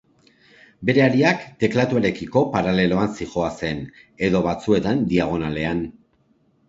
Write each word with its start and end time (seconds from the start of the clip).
Bere 0.89 1.03
hariak, 1.07 1.43
teklatuarekiko 1.63 2.43
paraleloan 2.55 3.13
zihoazen, 3.19 3.85
edo, 4.29 4.43
batzuetan, 4.49 5.05
diagonalean. 5.13 5.85